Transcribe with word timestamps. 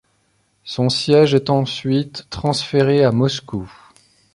Son 0.63 0.89
siège 0.89 1.35
est 1.35 1.51
ensuite 1.51 2.25
transféré 2.31 3.03
à 3.03 3.11
Moscou. 3.11 3.71